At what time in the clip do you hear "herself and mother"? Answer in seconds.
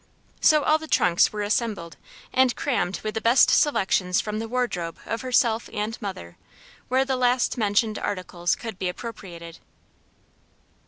5.21-6.37